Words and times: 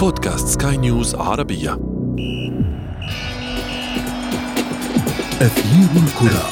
بودكاست 0.00 0.62
سكاي 0.62 0.76
نيوز 0.76 1.14
عربية. 1.14 1.78
أثير 5.40 5.88
الكرة. 5.96 6.50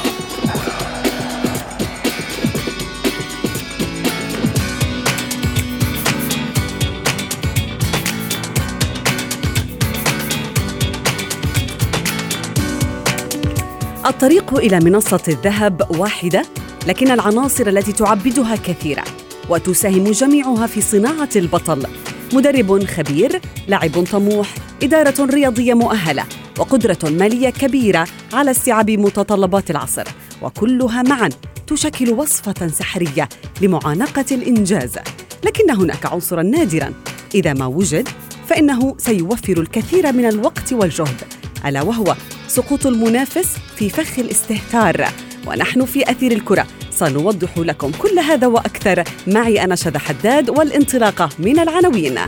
الطريق 14.06 14.54
إلى 14.54 14.80
منصة 14.80 15.22
الذهب 15.28 15.98
واحدة 15.98 16.42
لكن 16.86 17.10
العناصر 17.10 17.66
التي 17.66 17.92
تعبدها 17.92 18.56
كثيرة 18.56 19.04
وتساهم 19.48 20.04
جميعها 20.04 20.66
في 20.66 20.80
صناعة 20.80 21.30
البطل. 21.36 21.86
مدرب 22.32 22.84
خبير 22.84 23.40
لاعب 23.68 24.04
طموح 24.12 24.54
إدارة 24.82 25.24
رياضية 25.24 25.74
مؤهلة 25.74 26.24
وقدرة 26.58 26.98
مالية 27.02 27.50
كبيرة 27.50 28.06
على 28.32 28.50
استيعاب 28.50 28.90
متطلبات 28.90 29.70
العصر. 29.70 30.04
وكلها 30.42 31.02
معا 31.02 31.28
تشكل 31.66 32.10
وصفة 32.10 32.68
سحرية 32.68 33.28
لمعانقة 33.60 34.24
الإنجاز. 34.32 34.98
لكن 35.44 35.70
هناك 35.70 36.06
عنصرا 36.06 36.42
نادرا. 36.42 36.92
إذا 37.34 37.52
ما 37.52 37.66
وجد 37.66 38.08
فإنه 38.48 38.94
سيوفر 38.98 39.60
الكثير 39.60 40.12
من 40.12 40.24
الوقت 40.24 40.72
والجهد. 40.72 41.24
ألا 41.66 41.82
وهو 41.82 42.14
سقوط 42.48 42.86
المنافس 42.86 43.56
في 43.76 43.90
فخ 43.90 44.18
الاستهتار. 44.18 45.08
ونحن 45.48 45.84
في 45.84 46.10
أثير 46.10 46.32
الكرة. 46.32 46.66
سنوضح 46.90 47.58
لكم 47.58 47.90
كل 47.90 48.18
هذا 48.18 48.46
وأكثر 48.46 49.04
معي 49.26 49.64
أنا 49.64 49.74
شذى 49.74 49.98
حداد 49.98 50.50
والانطلاقة 50.50 51.28
من 51.38 51.58
العناوين. 51.58 52.18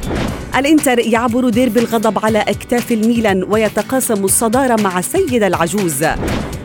الإنتر 0.57 0.99
يعبر 0.99 1.49
ديربي 1.49 1.81
الغضب 1.81 2.25
على 2.25 2.39
أكتاف 2.39 2.93
الميلان 2.93 3.45
ويتقاسم 3.45 4.25
الصدارة 4.25 4.83
مع 4.83 4.99
السيد 4.99 5.43
العجوز. 5.43 6.05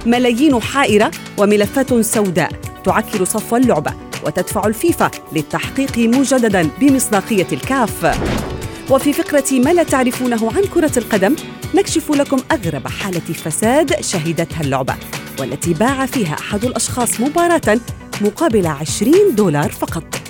ملايين 0.06 0.62
حائرة 0.62 1.12
وملفات 1.38 1.94
سوداء 1.94 2.52
تعكر 2.84 3.24
صف 3.24 3.54
اللعبة 3.54 3.94
وتدفع 4.26 4.68
الفيفا 4.68 5.12
للتحقيق 5.34 5.98
مجددا 5.98 6.70
بمصداقية 6.82 7.48
الكاف. 7.52 8.06
وفي 8.90 9.14
فقرة 9.14 9.60
ما 9.60 9.74
لا 9.74 9.84
تعرفونه 9.84 10.52
عن 10.56 10.64
كرة 10.64 10.92
القدم 11.00 11.36
نكشف 11.76 12.12
لكم 12.12 12.38
أغرب 12.52 12.88
حالة 12.88 13.20
فساد 13.20 14.02
شهدتها 14.02 14.62
اللعبة 14.62 14.96
والتي 15.40 15.74
باع 15.74 16.06
فيها 16.06 16.34
أحد 16.34 16.66
الأشخاص 16.66 17.20
مباراة 17.20 17.80
مقابل 18.22 18.68
20 18.68 19.36
دولار 19.36 19.72
فقط. 19.72 20.25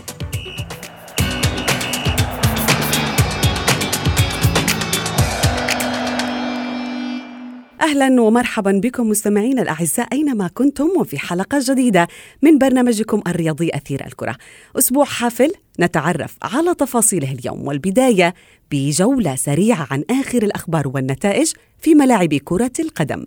أهلا 7.85 8.21
ومرحبا 8.21 8.71
بكم 8.71 9.09
مستمعينا 9.09 9.61
الأعزاء 9.61 10.07
أينما 10.13 10.47
كنتم 10.47 10.89
وفي 10.99 11.19
حلقة 11.19 11.59
جديدة 11.61 12.07
من 12.41 12.57
برنامجكم 12.57 13.21
الرياضي 13.27 13.69
أثير 13.73 14.05
الكرة. 14.05 14.35
أسبوع 14.77 15.05
حافل 15.05 15.51
نتعرف 15.79 16.37
على 16.43 16.75
تفاصيله 16.75 17.31
اليوم 17.31 17.67
والبداية 17.67 18.33
بجولة 18.71 19.35
سريعة 19.35 19.87
عن 19.91 20.03
آخر 20.09 20.43
الأخبار 20.43 20.87
والنتائج 20.87 21.51
في 21.79 21.95
ملاعب 21.95 22.33
كرة 22.33 22.71
القدم. 22.79 23.25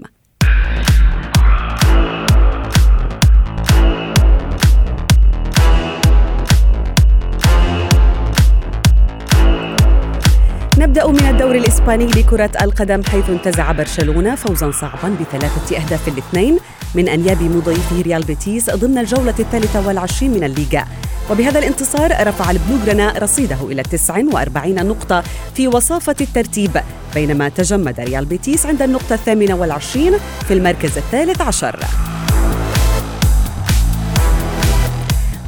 نبدأ 10.99 11.23
من 11.23 11.31
الدوري 11.31 11.59
الإسباني 11.59 12.07
لكرة 12.07 12.51
القدم 12.63 13.03
حيث 13.05 13.31
انتزع 13.31 13.73
برشلونة 13.73 14.35
فوزا 14.35 14.71
صعبا 14.71 15.17
بثلاثة 15.21 15.77
أهداف 15.77 16.09
الاثنين 16.09 16.59
من 16.95 17.09
أنياب 17.09 17.43
مضيفه 17.43 18.03
ريال 18.03 18.23
بيتيس 18.23 18.71
ضمن 18.71 18.99
الجولة 18.99 19.35
الثالثة 19.39 19.87
والعشرين 19.87 20.31
من 20.31 20.45
الليغا. 20.45 20.85
وبهذا 21.31 21.59
الانتصار 21.59 22.29
رفع 22.29 22.51
البلوغرنا 22.51 23.13
رصيده 23.19 23.59
إلى 23.63 23.83
49 23.83 24.75
نقطة 24.75 25.23
في 25.55 25.69
وصافة 25.69 26.17
الترتيب 26.21 26.81
بينما 27.15 27.49
تجمد 27.49 28.01
ريال 28.01 28.25
بيتيس 28.25 28.67
عند 28.67 28.83
النقطة 28.83 29.15
الثامنة 29.15 29.55
والعشرين 29.55 30.13
في 30.49 30.55
المركز 30.55 30.99
الثالث 30.99 31.41
عشر. 31.41 31.81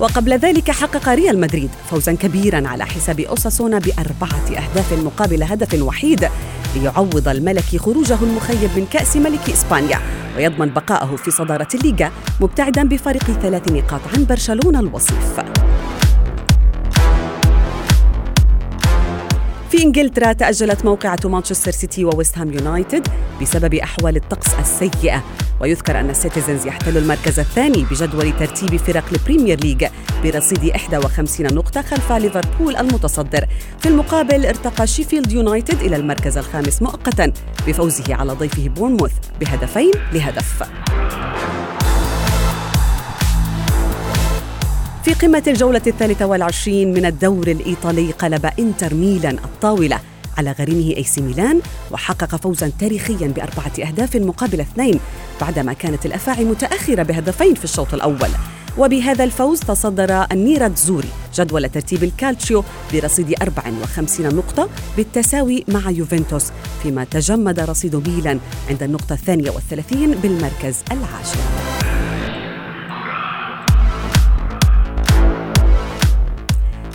وقبل 0.00 0.32
ذلك 0.32 0.70
حقق 0.70 1.08
ريال 1.08 1.40
مدريد 1.40 1.70
فوزا 1.90 2.12
كبيرا 2.12 2.68
على 2.68 2.86
حساب 2.86 3.20
أوساسونا 3.20 3.78
بأربعة 3.78 4.46
أهداف 4.48 4.92
مقابل 4.92 5.42
هدف 5.42 5.82
وحيد 5.82 6.28
ليعوض 6.76 7.28
الملكي 7.28 7.78
خروجه 7.78 8.18
المخيب 8.22 8.70
من 8.76 8.86
كأس 8.92 9.16
ملك 9.16 9.50
إسبانيا 9.50 9.98
ويضمن 10.36 10.68
بقائه 10.68 11.16
في 11.16 11.30
صدارة 11.30 11.68
الليغا 11.74 12.10
مبتعدا 12.40 12.82
بفارق 12.82 13.24
ثلاث 13.42 13.72
نقاط 13.72 14.00
عن 14.14 14.24
برشلونة 14.24 14.80
الوصيف. 14.80 15.40
في 19.70 19.82
إنجلترا 19.82 20.32
تأجلت 20.32 20.84
موقعة 20.84 21.18
مانشستر 21.24 21.70
سيتي 21.70 22.04
وويست 22.04 22.38
هام 22.38 22.52
يونايتد 22.52 23.08
بسبب 23.42 23.74
أحوال 23.74 24.16
الطقس 24.16 24.54
السيئة. 24.54 25.24
ويذكر 25.60 26.00
أن 26.00 26.10
السيتيزنز 26.10 26.66
يحتل 26.66 26.96
المركز 26.96 27.38
الثاني 27.38 27.84
بجدول 27.90 28.32
ترتيب 28.38 28.76
فرق 28.76 29.04
البريمير 29.12 29.60
ليج 29.60 29.86
برصيد 30.24 30.64
51 30.64 31.54
نقطة 31.54 31.82
خلف 31.82 32.12
ليفربول 32.12 32.76
المتصدر. 32.76 33.46
في 33.78 33.88
المقابل 33.88 34.46
ارتقى 34.46 34.86
شيفيلد 34.86 35.32
يونايتد 35.32 35.80
إلى 35.80 35.96
المركز 35.96 36.38
الخامس 36.38 36.82
مؤقتا 36.82 37.32
بفوزه 37.66 38.14
على 38.14 38.32
ضيفه 38.32 38.68
بورنموث 38.68 39.12
بهدفين 39.40 39.92
لهدف. 40.12 40.62
في 45.04 45.12
قمة 45.12 45.42
الجولة 45.46 45.82
الثالثة 45.86 46.26
والعشرين 46.26 46.92
من 46.92 47.06
الدوري 47.06 47.48
الإيطالي 47.48 48.12
قلب 48.12 48.50
إنتر 48.58 48.94
ميلان 48.94 49.38
الطاولة 49.38 50.00
على 50.38 50.52
غريمه 50.52 50.96
أي 50.96 51.04
سي 51.04 51.20
ميلان 51.20 51.60
وحقق 51.90 52.36
فوزا 52.36 52.72
تاريخيا 52.78 53.28
بأربعة 53.28 53.88
أهداف 53.88 54.16
مقابل 54.16 54.60
اثنين 54.60 55.00
بعدما 55.40 55.72
كانت 55.72 56.06
الأفاعي 56.06 56.44
متأخرة 56.44 57.02
بهدفين 57.02 57.54
في 57.54 57.64
الشوط 57.64 57.94
الأول. 57.94 58.28
وبهذا 58.78 59.24
الفوز 59.24 59.60
تصدر 59.60 60.26
النيراتزوري 60.32 61.08
جدول 61.34 61.68
ترتيب 61.68 62.04
الكالتشيو 62.04 62.64
برصيد 62.92 63.34
54 63.42 64.34
نقطة 64.34 64.68
بالتساوي 64.96 65.64
مع 65.68 65.90
يوفنتوس 65.90 66.46
فيما 66.82 67.04
تجمد 67.04 67.60
رصيد 67.60 68.08
ميلان 68.08 68.40
عند 68.70 68.82
النقطة 68.82 69.12
الثانية 69.12 69.50
والثلاثين 69.50 70.10
بالمركز 70.10 70.76
العاشر. 70.92 71.89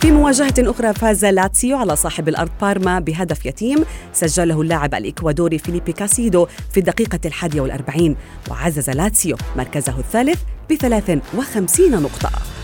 في 0.06 0.12
مواجهة 0.12 0.54
أخرى 0.58 0.94
فاز 0.94 1.24
لاتسيو 1.24 1.76
على 1.76 1.96
صاحب 1.96 2.28
الأرض 2.28 2.50
بارما 2.60 2.98
بهدف 2.98 3.46
يتيم 3.46 3.84
سجله 4.12 4.60
اللاعب 4.60 4.94
الإكوادوري 4.94 5.58
فيليبي 5.58 5.92
كاسيدو 5.92 6.46
في 6.70 6.80
الدقيقة 6.80 7.20
الحادية 7.24 7.60
والأربعين 7.60 8.16
وعزز 8.50 8.90
لاتسيو 8.90 9.36
مركزه 9.56 9.98
الثالث 9.98 10.40
بثلاث 10.70 11.18
وخمسين 11.36 12.02
نقطة. 12.02 12.55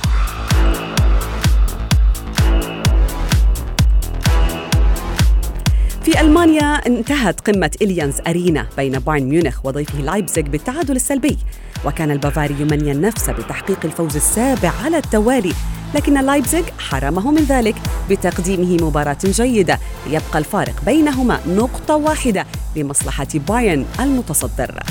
في 6.13 6.21
ألمانيا 6.21 6.87
انتهت 6.87 7.41
قمة 7.41 7.71
إليانز 7.83 8.21
أرينا 8.27 8.67
بين 8.77 8.99
بايرن 8.99 9.27
ميونخ 9.27 9.67
وضيفه 9.67 9.99
لايبزيغ 9.99 10.45
بالتعادل 10.45 10.97
السلبي. 10.97 11.39
وكان 11.85 12.11
البافاري 12.11 12.55
يمني 12.61 12.93
النفس 12.93 13.31
بتحقيق 13.31 13.79
الفوز 13.85 14.17
السابع 14.17 14.73
على 14.85 14.97
التوالي 14.97 15.53
لكن 15.95 16.21
لايبزيغ 16.21 16.63
حرمه 16.79 17.31
من 17.31 17.43
ذلك 17.43 17.75
بتقديمه 18.11 18.87
مباراة 18.87 19.17
جيدة. 19.25 19.79
ليبقى 20.07 20.39
الفارق 20.39 20.85
بينهما 20.87 21.41
نقطة 21.49 21.97
واحدة 21.97 22.47
لمصلحة 22.77 23.29
بايرن 23.49 23.85
المتصدر. 24.01 24.83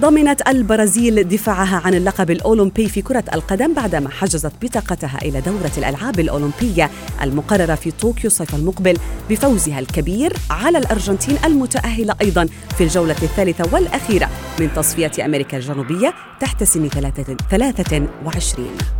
ضمنت 0.00 0.48
البرازيل 0.48 1.28
دفاعها 1.28 1.82
عن 1.84 1.94
اللقب 1.94 2.30
الأولمبي 2.30 2.88
في 2.88 3.02
كرة 3.02 3.24
القدم 3.34 3.74
بعدما 3.74 4.10
حجزت 4.10 4.52
بطاقتها 4.62 5.18
إلى 5.22 5.40
دورة 5.40 5.70
الألعاب 5.78 6.20
الأولمبية 6.20 6.90
المقررة 7.22 7.74
في 7.74 7.90
طوكيو 7.90 8.26
الصيف 8.26 8.54
المقبل 8.54 8.98
بفوزها 9.30 9.78
الكبير 9.78 10.32
على 10.50 10.78
الأرجنتين 10.78 11.36
المتأهلة 11.44 12.14
أيضا 12.20 12.48
في 12.78 12.84
الجولة 12.84 13.16
الثالثة 13.22 13.74
والأخيرة 13.74 14.28
من 14.60 14.68
تصفية 14.76 15.24
أمريكا 15.24 15.56
الجنوبية 15.56 16.14
تحت 16.40 16.64
سن 16.64 16.88
23 17.50 18.99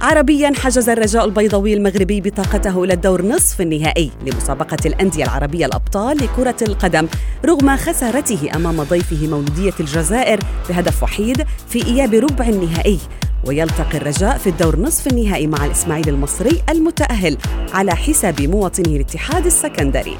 عربيا 0.00 0.52
حجز 0.56 0.88
الرجاء 0.88 1.24
البيضاوي 1.24 1.74
المغربي 1.74 2.20
بطاقته 2.20 2.84
إلى 2.84 2.94
الدور 2.94 3.22
نصف 3.22 3.60
النهائي 3.60 4.10
لمسابقة 4.26 4.76
الأندية 4.86 5.24
العربية 5.24 5.66
الأبطال 5.66 6.16
لكرة 6.16 6.56
القدم 6.62 7.08
رغم 7.44 7.76
خسارته 7.76 8.50
أمام 8.56 8.82
ضيفه 8.82 9.26
مولودية 9.26 9.72
الجزائر 9.80 10.40
بهدف 10.68 11.02
وحيد 11.02 11.44
في 11.68 11.86
إياب 11.86 12.14
ربع 12.14 12.48
النهائي. 12.48 12.98
ويلتقي 13.44 13.98
الرجاء 13.98 14.38
في 14.38 14.46
الدور 14.46 14.80
نصف 14.80 15.06
النهائي 15.06 15.46
مع 15.46 15.66
الإسماعيلي 15.66 16.10
المصري 16.10 16.62
المتأهل 16.68 17.36
على 17.72 17.96
حساب 17.96 18.42
مواطنيه 18.42 18.96
الاتحاد 18.96 19.46
السكندري. 19.46 20.16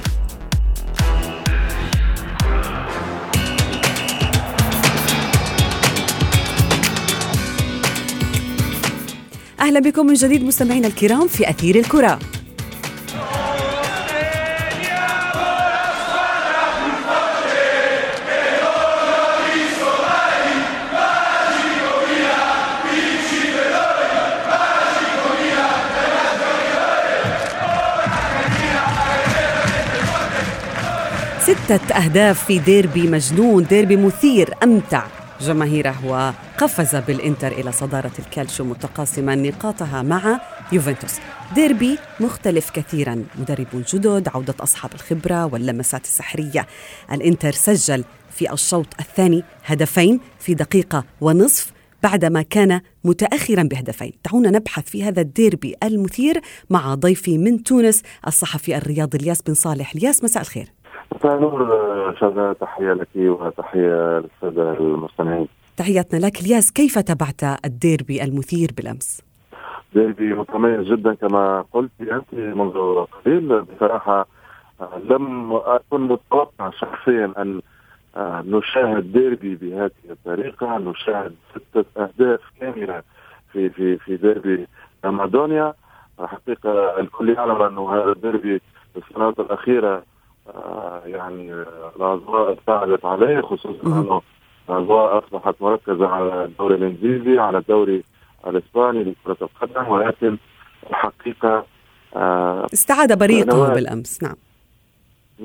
أهلا 9.61 9.81
بكم 9.81 10.07
من 10.07 10.15
جديد 10.15 10.45
مستمعينا 10.45 10.87
الكرام 10.87 11.29
في 11.29 11.51
أثير 11.51 11.77
الكرة. 11.77 12.19
ستة 31.41 31.95
أهداف 31.95 32.45
في 32.45 32.59
ديربي 32.59 33.09
مجنون 33.09 33.65
ديربي 33.65 33.97
مثير 33.97 34.55
أمتع. 34.63 35.18
جماهيره 35.41 36.07
وقفز 36.07 36.97
بالإنتر 36.97 37.53
إلى 37.53 37.73
صدارة 37.73 38.13
الكالشو 38.19 38.65
متقاسما 38.65 39.35
نقاطها 39.35 40.03
مع 40.03 40.41
يوفنتوس. 40.73 41.15
ديربي 41.55 41.99
مختلف 42.21 42.71
كثيرا 42.71 43.25
مدرب 43.39 43.67
جدد 43.75 44.29
عودة 44.35 44.55
أصحاب 44.61 44.95
الخبرة 44.95 45.47
واللمسات 45.47 46.05
السحرية. 46.05 46.67
الإنتر 47.13 47.53
سجل 47.53 48.05
في 48.31 48.53
الشوط 48.53 48.87
الثاني 49.01 49.43
هدفين 49.65 50.21
في 50.39 50.55
دقيقة 50.55 51.05
ونصف 51.21 51.73
بعدما 52.03 52.43
كان 52.43 52.81
متأخرا 53.05 53.63
بهدفين. 53.63 54.13
دعونا 54.25 54.51
نبحث 54.51 54.85
في 54.85 55.05
هذا 55.05 55.21
الديربي 55.21 55.75
المثير 55.83 56.41
مع 56.71 56.95
ضيفي 56.95 57.39
من 57.39 57.63
تونس 57.63 58.03
الصحفي 58.27 58.77
الرياضي 58.77 59.19
الياس 59.19 59.43
بن 59.43 59.55
صالح. 59.55 59.95
الياس 59.95 60.25
مساء 60.25 60.43
الخير. 60.43 60.73
مساء 61.19 61.41
نور 61.41 62.15
شذا 62.21 62.53
تحية 62.53 62.93
لك 62.93 63.09
وتحية 63.17 64.19
للسادة 64.19 64.73
المستمعين. 64.73 65.49
تحياتنا 65.77 66.27
لك 66.27 66.41
الياس. 66.41 66.73
كيف 66.73 66.99
تابعت 66.99 67.65
الديربي 67.65 68.25
المثير 68.25 68.69
بالأمس؟ 68.77 69.23
ديربي 69.95 70.35
متميز 70.35 70.87
جدا 70.87 71.15
كما 71.15 71.65
قلت 71.73 71.91
أنت 72.01 72.35
منذ 72.35 73.05
قليل. 73.05 73.63
بصراحة 73.63 74.27
لم 75.11 75.53
أكن 75.53 76.01
متوقع 76.01 76.71
شخصيا 76.71 77.33
أن 77.39 77.61
نشاهد 78.47 79.13
ديربي 79.13 79.55
بهذه 79.55 79.91
الطريقة. 80.11 80.79
نشاهد 80.79 81.35
ستة 81.51 81.85
أهداف 81.97 82.41
كاملة 82.61 83.03
في 83.53 83.71
في 83.71 83.97
في 83.97 84.17
ديربي 84.17 84.67
مادونيا. 85.05 85.75
حقيقة 86.21 87.01
الكل 87.01 87.29
يعلم 87.29 87.63
أنه 87.63 87.95
هذا 87.95 88.13
الديربي 88.13 88.61
في 88.95 88.99
السنوات 89.09 89.41
الأخيرة 89.41 89.95
آه، 89.97 90.03
يعني 91.07 91.53
الاضواء 91.97 92.53
ابتعدت 92.53 93.05
عليه 93.05 93.41
خصوصا 93.41 93.87
إنه 93.87 94.23
الاضواء 94.69 95.19
أصبحت 95.19 95.55
مركزة 95.61 96.09
على 96.09 96.45
الدوري 96.45 96.75
الإنجليزي 96.75 97.39
على 97.39 97.59
الدوري 97.59 98.03
الإسباني 98.47 99.03
لكرة 99.05 99.37
القدم 99.43 99.89
ولكن 99.89 100.37
الحقيقة 100.91 101.67
آه 102.17 102.67
استعاد 102.73 103.19
بريقه 103.19 103.75
بالأمس 103.75 104.23
نعم. 104.23 104.37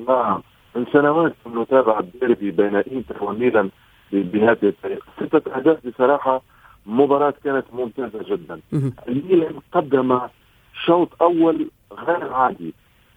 نعم. 0.08 0.42
من 0.76 0.86
سنوات 0.92 1.34
نتابع 1.46 1.98
الديربي 1.98 2.50
بين 2.50 2.76
إنتر 2.76 3.24
وميلان 3.24 3.70
بهذه 4.12 4.58
الطريقة. 4.62 5.06
ستة 5.16 5.56
أهداف 5.56 5.86
بصراحة 5.86 6.42
مباراة 6.86 7.34
كانت 7.44 7.64
ممتازة 7.72 8.22
جدا. 8.22 8.60
الميلان 9.08 9.54
قدم 9.72 10.20
شوط 10.86 11.08
أول 11.22 11.70
غير 11.92 12.32
عادي. 12.32 12.74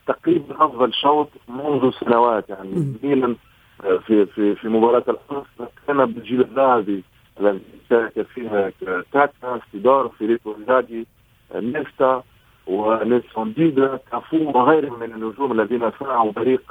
تقريبا 0.08 0.66
أفضل 0.66 0.94
شوط 0.94 1.30
منذ 1.48 1.92
سنوات 1.92 2.50
يعني 2.50 2.98
ميلان 3.04 3.36
آه، 3.84 3.98
في 3.98 4.26
في 4.26 4.56
في 4.56 4.68
مباراة 4.68 5.04
الأمس. 5.08 5.46
كان 5.88 6.06
بالجيل 6.06 6.42
الذهبي 6.42 7.04
الذي 7.40 7.60
شارك 7.90 8.22
فيها 8.22 8.72
كاكا 9.12 9.60
سيدورف 9.72 10.10
فيليبو 10.18 10.56
انزاجي 10.56 11.08
نيستا 11.56 12.24
ونيلسون 12.68 13.54
ديدا 13.54 14.00
كافو 14.12 14.38
وغيرهم 14.38 15.00
من 15.00 15.14
النجوم 15.14 15.52
الذين 15.60 15.92
صنعوا 16.00 16.32
فريق 16.32 16.62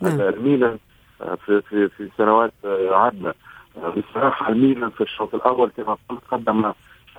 نعم. 0.00 0.20
الميلان 0.20 0.78
آه، 1.22 1.34
في 1.46 1.62
في 1.62 1.88
في 1.88 2.08
سنوات 2.18 2.52
آه، 2.64 2.94
عدنا. 2.94 3.34
بصراحة 3.96 4.48
الميلان 4.48 4.90
في 4.90 5.00
الشوط 5.00 5.34
الأول 5.34 5.70
كما 5.76 5.96
قلت 6.08 6.20
قدم 6.30 6.72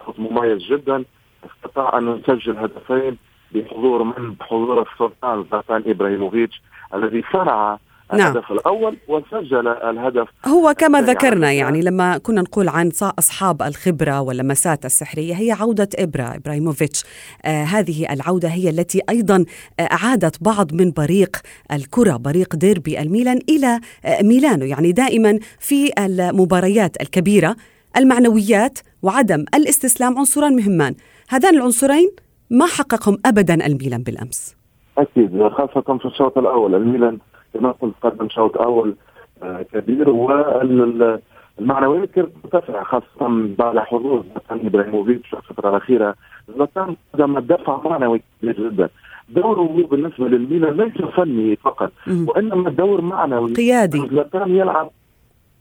شوط 0.06 0.20
مميز 0.20 0.62
جدا 0.64 1.04
استطاع 1.46 1.98
أن 1.98 2.18
يسجل 2.28 2.58
هدفين 2.58 3.18
بحضور 3.54 4.04
من؟ 4.04 4.34
بحضور 4.34 4.82
السلطان 4.82 5.46
زلاتان 5.52 5.84
إبراهيموفيتش 5.86 6.62
الذي 6.94 7.24
صنع 7.34 7.78
نعم. 8.14 8.32
الهدف 8.32 8.52
الأول 8.52 8.98
وسجل 9.08 9.68
الهدف 9.68 10.28
هو 10.46 10.74
كما 10.78 11.02
ذكرنا 11.02 11.52
يعني 11.52 11.82
لما 11.82 12.18
كنا 12.18 12.42
نقول 12.42 12.70
عن 12.70 12.92
أصحاب 13.02 13.62
الخبرة 13.62 14.22
واللمسات 14.22 14.86
السحرية 14.86 15.34
هي 15.34 15.52
عودة 15.52 15.90
ابرا 16.00 16.36
إبراهيموفيتش. 16.36 17.04
آه 17.46 17.64
هذه 17.64 18.14
العودة 18.14 18.50
هي 18.50 18.70
التي 18.70 19.02
أيضا 19.10 19.46
آه 19.80 19.82
أعادت 19.82 20.44
بعض 20.44 20.74
من 20.74 20.92
بريق 20.92 21.38
الكرة 21.72 22.18
بريق 22.18 22.56
ديربي 22.56 23.02
الميلان 23.02 23.40
إلى 23.50 23.80
آه 24.06 24.24
ميلانو. 24.24 24.66
يعني 24.66 24.92
دائما 24.92 25.40
في 25.60 25.92
المباريات 26.00 27.02
الكبيرة 27.02 27.56
المعنويات 27.98 28.80
وعدم 29.02 29.46
الاستسلام 29.56 30.18
عنصران 30.18 30.56
مهمان. 30.56 30.96
هذان 31.30 31.56
العنصرين 31.56 32.12
ما 32.54 32.66
حققهم 32.66 33.18
ابدا 33.26 33.66
الميلان 33.66 34.04
بالأمس؟ 34.04 34.56
أكيد 34.98 35.48
خاصة 35.48 35.98
في 35.98 36.06
الشوط 36.06 36.38
الأول. 36.38 36.76
الميلان 36.76 37.18
كما 37.54 37.72
قلت 37.72 37.94
قدم 38.02 38.30
شوط 38.30 38.58
أول 38.58 38.96
آه، 39.44 39.62
كبير 39.74 40.10
والمعنويات 40.10 42.12
كانت 42.12 42.30
مرتفعه 42.44 42.84
خاصة 42.84 43.28
بعد 43.58 43.78
حضور 43.78 44.24
زلاتان 44.30 44.68
إبراهيموفيتش 44.68 45.30
في 45.30 45.36
الفترة 45.50 45.70
الأخيرة. 45.70 46.16
زلاتان 46.56 46.96
قدم 47.14 47.40
دفع 47.40 47.82
معنوي 47.90 48.22
كبير 48.42 48.70
جدا. 48.70 48.90
دوره 49.30 49.88
بالنسبة 49.92 50.28
للميلان 50.28 50.78
ليس 50.78 51.02
فني 51.16 51.56
فقط 51.56 51.92
وإنما 52.08 52.70
دور 52.70 53.02
معنوي. 53.02 53.54
قيادي. 53.54 54.08
زلاتان 54.12 54.56
يلعب 54.56 54.90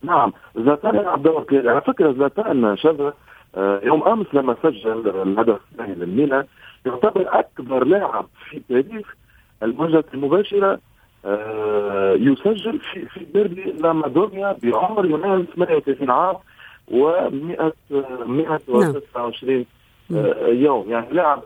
نعم 0.03 0.33
زلاتان 0.57 0.95
يلعب 0.95 1.23
دور 1.23 1.43
قيادي. 1.43 1.69
على 1.69 1.81
فكرة 1.81 2.13
زلاتان 2.13 2.77
شذا 2.77 3.13
آه، 3.57 3.81
يوم 3.85 4.03
أمس 4.03 4.27
لما 4.33 4.57
سجل 4.63 5.09
الهدف 5.23 5.61
الثاني 5.73 5.95
للميلان 5.95 6.45
يعتبر 6.87 7.39
أكبر 7.39 7.85
لاعب 7.85 8.27
في 8.51 8.61
تاريخ 8.69 9.15
المواجهه 9.63 10.05
المباشرة 10.15 10.81
آه، 11.25 12.13
يسجل 12.15 12.79
في 12.79 13.07
في 13.07 13.25
ديربي 13.35 13.63
لامادونيا 13.63 14.57
بعمر 14.63 15.05
يناهز 15.07 15.45
38 15.57 16.11
عام 16.11 16.37
و100 16.91 17.73
129 18.27 19.65
يوم. 20.49 20.91
يعني 20.91 21.07
لاعب 21.13 21.43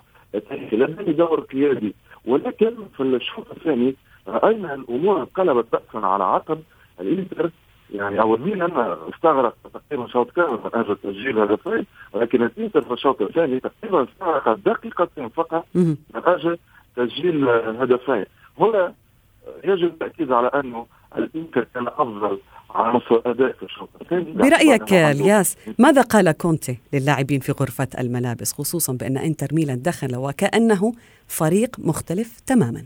تاريخي 0.49 0.77
لديه 0.77 1.13
دور 1.13 1.41
قيادي 1.41 1.95
ولكن 2.27 2.75
في 2.97 3.03
الشوط 3.03 3.51
الثاني 3.51 3.95
رأينا 4.29 4.75
الأمور 4.75 5.21
انقلبت 5.21 5.75
راسا 5.75 6.07
على 6.07 6.25
عقب 6.25 6.63
الإنتر 7.01 7.51
يعني 7.91 8.21
أو 8.21 8.35
الميلان 8.35 8.97
استغرق 9.15 9.55
تقريبا 9.75 10.07
شوط 10.09 10.31
كامل 10.31 10.59
من 10.65 10.71
أجل 10.75 10.97
تسجيل 10.97 11.39
هدفين 11.39 11.87
ولكن 12.13 12.43
الانتر 12.43 12.83
في 12.83 12.93
الشوط 12.93 13.23
الثاني 13.23 13.61
تقريبا 13.61 14.05
استغرق 14.05 14.59
دقيقتين 14.65 15.29
فقط 15.29 15.67
من 15.75 15.97
أجل 16.15 16.59
تسجيل 16.97 17.49
هدفين 17.49 18.25
هنا 18.61 18.95
يجب 19.65 19.85
التأكيد 19.85 20.33
على 20.33 20.47
أنه 20.49 20.87
الإنتر 21.19 21.67
كان 21.75 21.87
أفضل 21.87 22.39
على 22.71 22.93
مستوى 22.93 23.19
الاداء 23.19 23.53
في 23.53 23.63
الشوط 23.63 23.89
الثاني. 24.01 24.33
برأيك 24.33 24.93
الياس 24.93 25.57
ماذا 25.79 26.03
قال 26.03 26.33
كونتي 26.33 26.79
للاعبين 26.93 27.41
في 27.41 27.53
غرفة 27.53 27.89
الملابس 27.99 28.53
خصوصا 28.53 28.93
بأن 28.93 29.17
إنتر 29.17 29.47
ميلان 29.53 29.83
دخل 29.83 30.17
وكأنه 30.17 30.93
فريق 31.27 31.77
مختلف 31.79 32.41
تماما؟ 32.41 32.85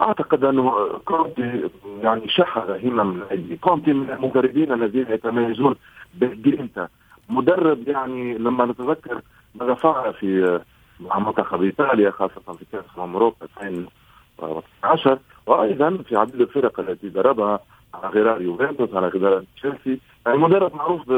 أعتقد 0.00 0.44
أنه 0.44 0.88
كونتي 1.04 1.70
يعني 2.02 2.28
شحذ 2.28 2.86
همم 2.86 3.10
اللاعبين 3.10 3.56
كونتي 3.56 3.92
من 3.92 4.10
المدربين 4.10 4.72
الذين 4.72 5.06
يتميزون 5.08 5.76
بالجرينتا. 6.14 6.88
مدرب 7.28 7.88
يعني 7.88 8.38
لما 8.38 8.66
نتذكر 8.66 9.20
ماذا 9.54 9.74
فعل 9.74 10.14
في 10.14 10.60
مع 11.00 11.18
منتخب 11.18 11.62
إيطاليا 11.62 12.10
خاصة 12.10 12.52
في 12.58 12.64
كأس 12.72 12.84
الأمم 12.96 13.32
2010 13.62 15.20
وأيضا 15.46 15.98
في 16.08 16.16
عديد 16.16 16.40
الفرق 16.40 16.80
التي 16.80 17.08
دربها 17.08 17.60
على 17.94 18.08
غرار 18.08 18.42
يوفنتوس 18.42 18.94
على 18.94 19.08
غرار 19.08 19.44
تشيلسي. 19.56 20.00
يعني 20.26 20.38
مدرب 20.38 20.76
معروف 20.76 21.08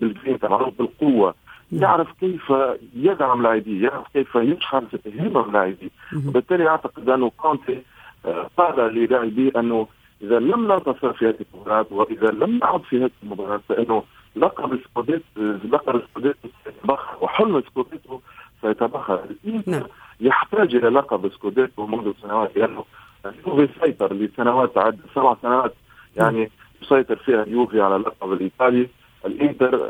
بالجرينتا 0.00 0.48
معروف 0.48 0.78
بالقوة. 0.78 1.34
يعرف 1.82 2.08
كيف 2.20 2.52
يدعم 2.96 3.42
لاعبيه 3.42 3.82
يعرف 3.82 4.08
كيف 4.12 4.34
يشحن 4.34 4.86
همم 5.06 5.52
لاعبيه 5.52 5.90
وبالتالي 6.26 6.68
أعتقد 6.68 7.08
أنه 7.08 7.30
كونتي 7.36 7.82
آه، 8.26 8.50
قال 8.56 8.94
للاعبيه 8.94 9.50
أنه 9.56 9.86
إذا 10.22 10.38
لم 10.38 10.72
ننتصر 10.72 11.12
في 11.12 11.28
هذه 11.28 11.44
المباراة 11.54 11.86
وإذا 11.90 12.30
لم 12.30 12.58
نعد 12.58 12.82
في 12.82 13.04
هذه 13.04 13.10
المباراة 13.22 13.60
فإنه 13.68 14.02
لقب 14.36 14.72
السكوديتو 14.72 15.22
لقب 15.72 15.96
السكوديتو 15.96 16.36
حلم 17.22 17.60
سكوديتو 17.60 18.20
سيتبخر 18.62 19.20
نعم. 19.66 19.82
يحتاج 20.20 20.74
إلى 20.74 20.88
لقب 20.88 21.32
سكوديتو 21.32 21.86
منذ 21.86 22.12
سنوات 22.22 22.56
لأنه 22.56 22.84
اليوفي 23.26 23.68
سيطر 23.80 24.12
لسنوات 24.12 24.78
عدة 24.78 24.98
سبع 25.14 25.36
سنوات 25.42 25.74
يعني 26.16 26.50
يسيطر 26.82 27.16
فيها 27.16 27.42
اليوفي 27.42 27.80
على 27.80 27.96
اللقب 27.96 28.32
الإيطالي. 28.32 28.88
الإنتر 29.26 29.80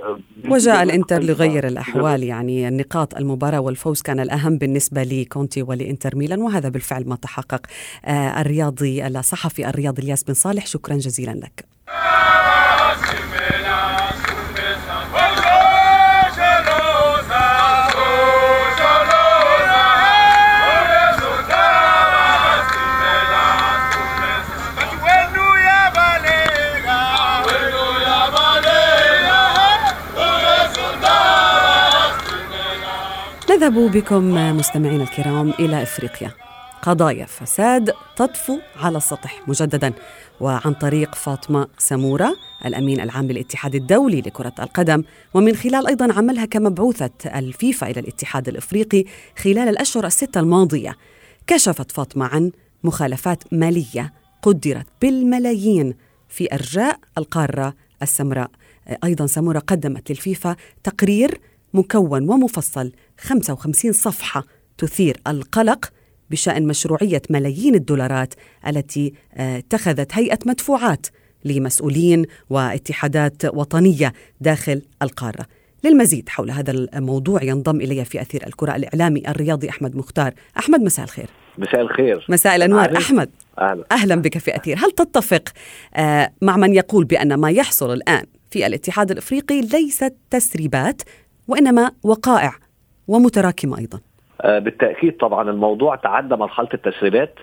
وجاء 0.48 0.82
الإنتر 0.82 1.22
لغير 1.22 1.66
الأحوال 1.66 2.22
يعني 2.22 2.68
النقاط 2.68 3.16
المباراة 3.16 3.60
والفوز 3.60 4.02
كان 4.02 4.20
الأهم 4.20 4.58
بالنسبة 4.58 5.02
لكونتي 5.02 5.62
ولإنتر 5.62 6.16
ميلان 6.16 6.42
وهذا 6.42 6.68
بالفعل 6.68 7.08
ما 7.08 7.16
تحقق 7.16 7.66
آه 8.04 8.40
الرياضي 8.40 9.06
الصحفي 9.06 9.68
الرياضي 9.68 10.02
الياس 10.02 10.24
بن 10.24 10.34
صالح. 10.34 10.66
شكرا 10.66 10.94
جزيلا 10.96 11.32
لك. 11.32 11.64
نذهب 33.64 33.90
بكم 33.90 34.34
مستمعينا 34.56 35.02
الكرام 35.02 35.50
إلى 35.50 35.82
إفريقيا. 35.82 36.30
قضايا 36.82 37.26
فساد 37.26 37.92
تطفو 38.16 38.58
على 38.76 38.96
السطح 38.96 39.48
مجددا 39.48 39.92
وعن 40.40 40.74
طريق 40.74 41.14
فاطمة 41.14 41.68
سموره 41.78 42.36
الأمين 42.66 43.00
العام 43.00 43.26
للاتحاد 43.26 43.74
الدولي 43.74 44.20
لكرة 44.20 44.52
القدم. 44.58 45.02
ومن 45.34 45.56
خلال 45.56 45.86
أيضا 45.86 46.12
عملها 46.12 46.44
كمبعوثة 46.44 47.10
الفيفا 47.38 47.90
إلى 47.90 48.00
الاتحاد 48.00 48.48
الإفريقي 48.48 49.04
خلال 49.38 49.68
الأشهر 49.68 50.06
الستة 50.06 50.40
الماضية. 50.40 50.96
كشفت 51.46 51.92
فاطمة 51.92 52.26
عن 52.26 52.50
مخالفات 52.84 53.44
مالية 53.52 54.12
قدرت 54.42 54.86
بالملايين 55.02 55.94
في 56.28 56.54
أرجاء 56.54 56.98
القارة 57.18 57.74
السمراء. 58.02 58.50
أيضا 59.04 59.26
سموره 59.26 59.58
قدمت 59.58 60.10
للفيفا 60.10 60.56
تقرير 60.82 61.40
مكون 61.74 62.30
ومفصل 62.30 62.92
55 63.18 63.92
صفحة 63.92 64.44
تثير 64.78 65.16
القلق 65.26 65.92
بشأن 66.30 66.66
مشروعية 66.66 67.22
ملايين 67.30 67.74
الدولارات 67.74 68.34
التي 68.66 69.12
آه، 69.34 69.58
اتخذت 69.58 70.14
هيئة 70.14 70.38
مدفوعات 70.46 71.06
لمسؤولين 71.44 72.26
واتحادات 72.50 73.44
وطنية 73.44 74.12
داخل 74.40 74.82
القارة. 75.02 75.46
للمزيد 75.84 76.28
حول 76.28 76.50
هذا 76.50 76.70
الموضوع 76.70 77.42
ينضم 77.42 77.80
إلي 77.80 78.04
في 78.04 78.20
أثير 78.20 78.46
الكرة 78.46 78.76
الإعلامي 78.76 79.28
الرياضي 79.28 79.68
أحمد 79.68 79.96
مختار. 79.96 80.34
أحمد 80.58 80.80
مساء 80.80 81.04
الخير. 81.04 81.26
مساء 81.58 81.80
الخير. 81.80 82.26
مساء 82.28 82.56
الأنوار. 82.56 82.88
أهلا. 82.88 82.98
أحمد. 82.98 83.30
أهلا. 83.58 83.84
أهلا 83.92 84.14
بك 84.14 84.38
في 84.38 84.56
أثير. 84.56 84.78
هل 84.78 84.90
تتفق 84.90 85.48
آه، 85.94 86.32
مع 86.42 86.56
من 86.56 86.74
يقول 86.74 87.04
بأن 87.04 87.34
ما 87.34 87.50
يحصل 87.50 87.92
الآن 87.92 88.24
في 88.50 88.66
الاتحاد 88.66 89.10
الإفريقي 89.10 89.60
ليست 89.60 90.14
تسريبات 90.30 91.02
وإنما 91.48 91.90
وقائع 92.04 92.52
ومتراكمة 93.08 93.78
أيضا. 93.78 94.00
آه، 94.40 94.58
بالتأكيد 94.58 95.16
طبعا 95.16 95.50
الموضوع 95.50 95.96
تعدى 95.96 96.36
مرحلة 96.36 96.68
التسريبات، 96.74 97.34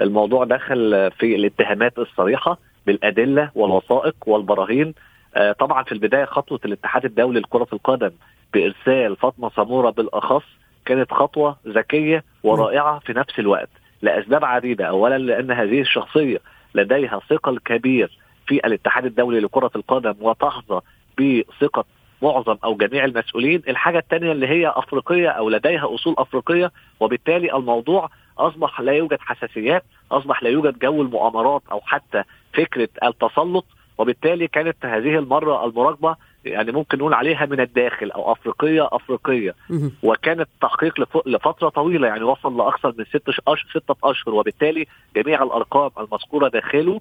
الموضوع 0.00 0.44
دخل 0.44 1.10
في 1.18 1.34
الاتهامات 1.34 1.98
الصريحة 1.98 2.58
بالأدلة 2.86 3.50
والوثائق 3.54 4.14
والبراهين. 4.26 4.94
آه، 5.34 5.52
طبعا 5.52 5.82
في 5.82 5.92
البداية 5.92 6.24
خطوة 6.24 6.60
الاتحاد 6.64 7.04
الدولي 7.04 7.40
لكرة 7.40 7.66
القدم 7.72 8.10
بإرسال 8.54 9.16
فاطمة 9.16 9.50
سمورة 9.56 9.90
بالأخص 9.90 10.44
كانت 10.84 11.12
خطوة 11.12 11.56
ذكية 11.68 12.24
ورائعة 12.42 12.98
في 12.98 13.12
نفس 13.12 13.38
الوقت 13.38 13.68
لأسباب 14.02 14.44
عديدة، 14.44 14.84
اولا 14.84 15.18
لأن 15.18 15.50
هذه 15.50 15.80
الشخصية 15.80 16.38
لديها 16.74 17.20
ثقل 17.30 17.58
كبير 17.58 18.18
في 18.46 18.54
الاتحاد 18.66 19.04
الدولي 19.04 19.40
لكرة 19.40 19.70
القدم 19.76 20.14
وتحظى 20.20 20.80
بثقة 21.18 21.84
معظم 22.22 22.56
أو 22.64 22.74
جميع 22.74 23.04
المسؤولين 23.04 23.62
الحاجة 23.68 23.98
الثانية 23.98 24.32
اللي 24.32 24.46
هي 24.46 24.68
أفريقية 24.68 25.28
أو 25.28 25.50
لديها 25.50 25.94
أصول 25.94 26.14
أفريقية 26.18 26.72
وبالتالي 27.00 27.56
الموضوع 27.56 28.10
أصبح 28.38 28.80
لا 28.80 28.92
يوجد 28.92 29.18
حساسيات 29.20 29.84
أصبح 30.12 30.42
لا 30.42 30.50
يوجد 30.50 30.78
جو 30.78 31.02
المؤامرات 31.02 31.62
أو 31.72 31.80
حتى 31.80 32.22
فكرة 32.54 32.88
التسلط 33.04 33.64
وبالتالي 33.98 34.48
كانت 34.48 34.76
هذه 34.84 35.18
المرة 35.18 35.64
المراقبة 35.66 36.16
يعني 36.44 36.72
ممكن 36.72 36.98
نقول 36.98 37.14
عليها 37.14 37.46
من 37.46 37.60
الداخل 37.60 38.10
أو 38.10 38.32
أفريقية 38.32 38.88
أفريقية. 38.92 39.54
وكانت 40.02 40.48
تحقيق 40.60 41.00
لفترة 41.26 41.68
طويلة 41.68 42.08
يعني 42.08 42.22
وصل 42.22 42.56
لأكثر 42.56 42.94
من 42.98 43.04
ست 43.04 43.28
اشهر 43.28 43.66
ستة 43.70 43.96
أشهر 44.04 44.34
وبالتالي 44.34 44.86
جميع 45.16 45.42
الأرقام 45.42 45.90
المذكورة 45.98 46.48
داخله 46.48 47.00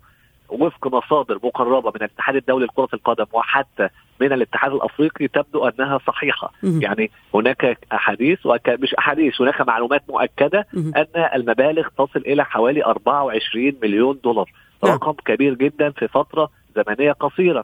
وفق 0.49 0.87
مصادر 0.95 1.39
مقربة 1.43 1.89
من 1.89 1.95
الاتحاد 1.95 2.35
الدولي 2.35 2.65
لكرة 2.65 2.89
القدم 2.93 3.25
وحتى 3.33 3.89
من 4.21 4.33
الاتحاد 4.33 4.71
الأفريقي 4.71 5.27
تبدو 5.27 5.67
أنها 5.67 5.99
صحيحة. 6.07 6.51
يعني 6.63 7.11
هناك 7.33 7.77
أحاديث 7.93 8.39
مش 8.67 8.93
أحاديث 8.95 9.41
هناك 9.41 9.61
معلومات 9.61 10.03
مؤكدة 10.09 10.67
أن 10.75 11.29
المبالغ 11.35 11.87
تصل 11.97 12.19
إلى 12.19 12.45
حوالي 12.45 12.85
24 12.85 13.73
مليون 13.83 14.19
دولار. 14.23 14.51
نعم. 14.83 14.93
رقم 14.93 15.13
كبير 15.25 15.53
جدا 15.53 15.89
في 15.91 16.07
فترة 16.07 16.49
زمنية 16.75 17.11
قصيرة. 17.11 17.63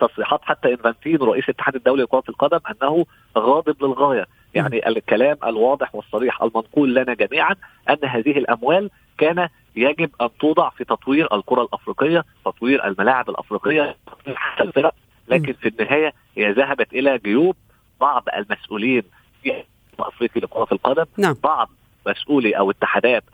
تصريحات 0.00 0.40
حتى 0.42 0.70
إنفانتين 0.70 1.16
رئيس 1.16 1.44
الاتحاد 1.44 1.74
الدولي 1.74 2.02
لكرة 2.02 2.24
القدم 2.28 2.58
أنه 2.70 3.06
غاضب 3.38 3.84
للغاية. 3.84 4.26
يعني 4.54 4.88
الكلام 4.88 5.36
الواضح 5.44 5.94
والصريح 5.94 6.42
المنقول 6.42 6.94
لنا 6.94 7.14
جميعا 7.14 7.54
أن 7.90 8.08
هذه 8.08 8.38
الأموال 8.38 8.90
كان 9.18 9.48
يجب 9.76 10.10
أن 10.20 10.28
توضع 10.40 10.70
في 10.70 10.84
تطوير 10.84 11.34
الكرة 11.34 11.62
الأفريقية، 11.62 12.24
تطوير 12.44 12.86
الملاعب 12.86 13.30
الأفريقية، 13.30 13.96
تطوير 14.06 14.36
حتى 14.36 14.62
الفرق، 14.62 14.94
لكن 15.28 15.52
في 15.52 15.68
النهاية 15.68 16.12
هي 16.36 16.52
ذهبت 16.52 16.92
إلى 16.92 17.18
جيوب 17.18 17.56
بعض 18.00 18.24
المسؤولين 18.36 19.02
في 19.42 19.64
افريقيا 20.00 20.42
لكرة 20.42 20.68
القدم، 20.72 21.04
نعم. 21.16 21.36
بعض 21.42 21.70
مسؤولي 22.06 22.58
أو 22.58 22.70
اتحادات 22.70 23.24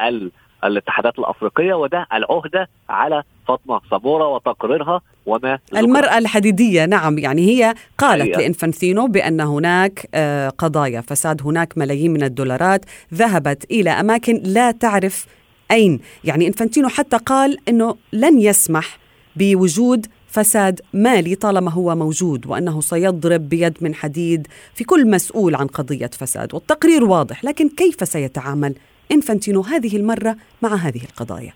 الاتحادات 0.64 1.18
الأفريقية 1.18 1.74
وده 1.74 2.06
العهدة 2.12 2.68
على 2.88 3.22
فاطمة 3.48 3.80
صبوره 3.90 4.28
وتقريرها 4.28 5.00
وما 5.26 5.58
المرأة 5.76 6.18
الحديدية 6.18 6.84
نعم 6.84 7.18
يعني 7.18 7.42
هي 7.42 7.74
قالت 7.98 8.36
لإنفانتينو 8.36 9.06
بأن 9.06 9.40
هناك 9.40 10.08
آه، 10.14 10.48
قضايا 10.48 11.00
فساد 11.00 11.42
هناك 11.42 11.78
ملايين 11.78 12.10
من 12.12 12.22
الدولارات 12.22 12.84
ذهبت 13.14 13.70
إلى 13.70 13.90
أماكن 13.90 14.40
لا 14.44 14.70
تعرف 14.70 15.26
أين 15.72 16.00
يعني 16.24 16.46
إنفانتينو 16.46 16.88
حتى 16.88 17.16
قال 17.16 17.58
أنه 17.68 17.96
لن 18.12 18.38
يسمح 18.38 18.98
بوجود 19.36 20.06
فساد 20.26 20.80
مالي 20.92 21.34
طالما 21.34 21.70
هو 21.70 21.94
موجود 21.94 22.46
وأنه 22.46 22.80
سيضرب 22.80 23.48
بيد 23.48 23.78
من 23.80 23.94
حديد 23.94 24.46
في 24.74 24.84
كل 24.84 25.10
مسؤول 25.10 25.54
عن 25.54 25.66
قضية 25.66 26.06
فساد 26.06 26.54
والتقرير 26.54 27.04
واضح 27.04 27.44
لكن 27.44 27.68
كيف 27.68 28.08
سيتعامل 28.08 28.74
إنفانتينو 29.12 29.60
هذه 29.60 29.96
المرة 29.96 30.36
مع 30.62 30.74
هذه 30.74 31.00
القضايا 31.04 31.52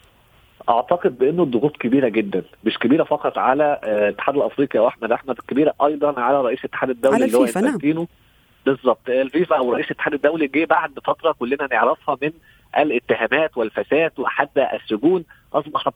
أعتقد 0.68 1.18
بأنه 1.18 1.42
الضغوط 1.42 1.76
كبيرة 1.76 2.08
جدا 2.08 2.42
مش 2.64 2.78
كبيرة 2.78 3.04
فقط 3.04 3.38
على 3.38 3.80
آه، 3.84 4.08
الاتحاد 4.08 4.36
الافريقي 4.36 4.78
وأحمد 4.78 5.12
أحمد 5.12 5.36
كبيرة 5.48 5.74
أيضا 5.84 6.20
على 6.20 6.40
رئيس 6.42 6.58
الاتحاد 6.58 6.90
الدولي 6.90 7.14
على 7.14 7.24
اللي 7.24 7.38
هو. 7.38 7.42
انفانتينو 7.42 8.00
نعم. 8.00 8.08
بالظبط 8.66 9.08
الفيفا 9.08 9.56
أو 9.56 9.72
رئيس 9.72 9.86
الاتحاد 9.86 10.14
الدولي 10.14 10.46
جه 10.46 10.64
بعد 10.64 10.98
فترة 11.04 11.32
كلنا 11.38 11.68
نعرفها 11.70 12.16
من 12.22 12.30
الاتهامات 12.78 13.56
والفساد 13.56 14.12
وحتى 14.18 14.68
السجون 14.74 15.24
أصبحت 15.54 15.94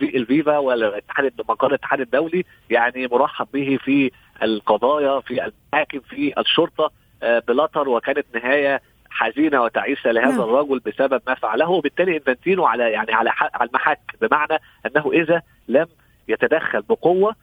الفيفا 0.00 0.58
والاتحاد 0.58 1.32
مقر 1.48 1.68
الاتحاد 1.68 2.00
الدولي 2.00 2.44
يعني 2.70 3.06
مرحب 3.06 3.48
به 3.54 3.78
في 3.84 4.10
القضايا 4.42 5.20
في 5.20 5.30
المحاكم 5.44 6.00
في 6.00 6.40
الشرطة 6.40 6.90
آه، 7.22 7.42
بلاتر 7.48 7.88
وكانت 7.88 8.26
نهاية 8.34 8.82
حزينة 9.10 9.62
وتعيسة 9.62 10.12
لهذا 10.12 10.30
نعم. 10.30 10.40
الرجل 10.40 10.78
بسبب 10.78 11.22
ما 11.26 11.34
فعله. 11.34 11.70
وبالتالي 11.70 12.16
إنفانتينو 12.16 12.64
على 12.64 12.90
يعني 12.90 13.12
على 13.12 13.30
على 13.54 13.68
المحك 13.68 14.00
بمعنى 14.20 14.58
أنه 14.86 15.12
إذا 15.12 15.42
لم 15.68 15.86
يتدخل 16.28 16.82
بقوة 16.82 17.34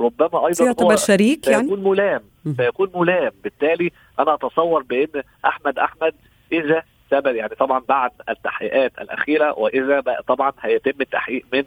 ربما 0.00 0.38
أيضا 0.38 0.52
سيعتبر 0.52 0.96
شريك 0.96 1.46
يعني؟ 1.48 1.62
سيكون 1.62 1.84
ملام 1.84 2.20
سيكون 2.56 2.90
ملام. 2.94 3.32
بالتالي 3.44 3.92
أنا 4.18 4.34
أتصور 4.34 4.82
بأن 4.82 5.22
أحمد 5.44 5.78
أحمد 5.78 6.14
إذا 6.52 6.82
ثبت 7.10 7.34
يعني 7.34 7.54
طبعا 7.54 7.82
بعد 7.88 8.10
التحقيقات 8.28 8.92
الأخيرة 9.00 9.58
وإذا 9.58 10.00
بقى 10.00 10.22
طبعا 10.26 10.52
هيتم 10.60 11.00
التحقيق 11.00 11.44
من 11.52 11.64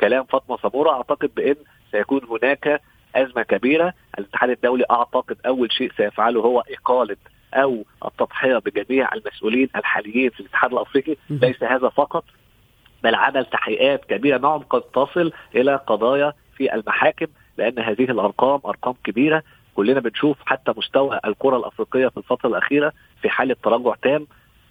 كلام 0.00 0.24
فاطمة 0.24 0.56
صبورة 0.56 0.90
أعتقد 0.90 1.30
بإن 1.36 1.56
سيكون 1.90 2.20
هناك 2.30 2.80
أزمة 3.16 3.42
كبيرة. 3.42 3.94
الاتحاد 4.18 4.50
الدولي 4.50 4.84
أعتقد 4.90 5.36
أول 5.46 5.72
شيء 5.72 5.92
سيفعله 5.96 6.40
هو 6.40 6.62
إقالة 6.70 7.16
أو 7.54 7.84
التضحية 8.04 8.56
بجميع 8.58 9.14
المسؤولين 9.14 9.68
الحاليين 9.76 10.30
في 10.30 10.40
الاتحاد 10.40 10.72
الأفريقي. 10.72 11.16
ليس 11.30 11.62
هذا 11.62 11.88
فقط 11.88 12.24
بل 13.02 13.14
عمل 13.14 13.44
تحقيقات 13.46 14.04
كبيرة. 14.04 14.38
معهم 14.38 14.62
قد 14.62 14.80
تصل 14.82 15.32
إلى 15.54 15.76
قضايا 15.76 16.32
في 16.56 16.74
المحاكم 16.74 17.26
لأن 17.58 17.78
هذه 17.78 18.04
الأرقام 18.04 18.60
أرقام 18.66 18.94
كبيرة. 19.04 19.42
كلنا 19.74 20.00
بنشوف 20.00 20.36
حتى 20.46 20.72
مستوى 20.76 21.20
الكرة 21.24 21.56
الأفريقية 21.56 22.08
في 22.08 22.16
الفترة 22.16 22.48
الأخيرة 22.48 22.92
في 23.22 23.28
حالة 23.30 23.56
تراجع 23.62 23.94
تام. 24.02 24.26